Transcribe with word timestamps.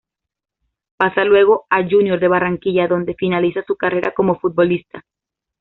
Pasa 0.97 1.23
luego 1.25 1.67
a 1.69 1.87
Junior 1.87 2.19
de 2.19 2.27
Barranquilla, 2.27 2.87
donde 2.87 3.13
finaliza 3.13 3.61
su 3.67 3.75
carrera 3.75 4.15
como 4.15 4.39
futbolista. 4.39 5.05